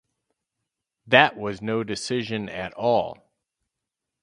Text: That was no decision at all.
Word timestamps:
That 1.05 1.37
was 1.37 1.61
no 1.61 1.83
decision 1.83 2.49
at 2.49 2.73
all. 2.73 3.19